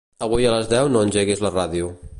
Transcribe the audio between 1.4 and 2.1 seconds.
la ràdio.